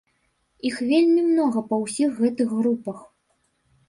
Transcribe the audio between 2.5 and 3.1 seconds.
групах.